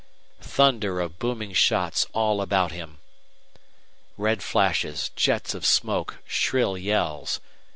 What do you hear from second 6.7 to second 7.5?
yells!